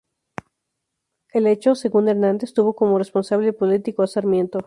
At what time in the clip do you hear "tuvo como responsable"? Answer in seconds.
2.55-3.53